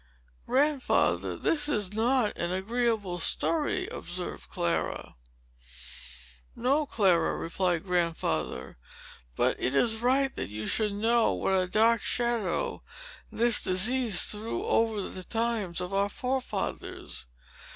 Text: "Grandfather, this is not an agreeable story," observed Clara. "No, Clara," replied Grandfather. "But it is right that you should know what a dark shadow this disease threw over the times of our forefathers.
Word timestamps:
"Grandfather, 0.47 1.37
this 1.37 1.69
is 1.69 1.93
not 1.93 2.35
an 2.35 2.51
agreeable 2.51 3.19
story," 3.19 3.87
observed 3.89 4.49
Clara. 4.49 5.13
"No, 6.55 6.87
Clara," 6.87 7.35
replied 7.37 7.83
Grandfather. 7.83 8.77
"But 9.35 9.57
it 9.59 9.75
is 9.75 9.97
right 10.01 10.33
that 10.35 10.49
you 10.49 10.65
should 10.65 10.93
know 10.93 11.33
what 11.33 11.53
a 11.53 11.67
dark 11.67 12.01
shadow 12.01 12.81
this 13.31 13.61
disease 13.63 14.23
threw 14.23 14.65
over 14.65 15.03
the 15.07 15.23
times 15.23 15.79
of 15.79 15.93
our 15.93 16.09
forefathers. 16.09 17.27